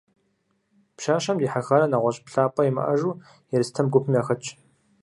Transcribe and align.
Пщащэм 0.95 1.37
дихьэхарэ 1.39 1.85
нэгъуэщӏ 1.89 2.23
плъапӏэ 2.25 2.63
имыӏэжу, 2.69 3.19
Ерстэм 3.55 3.87
гупым 3.91 4.13
яхэтщ. 4.21 4.47